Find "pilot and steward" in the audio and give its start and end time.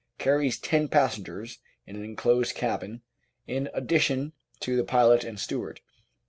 4.83-5.79